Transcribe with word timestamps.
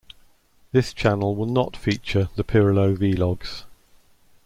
This 0.71 0.93
channel 0.93 1.35
will 1.35 1.45
not 1.45 1.77
feature 1.77 2.29
the 2.35 2.43
Pirillo 2.43 2.97
vlogs. 2.97 3.65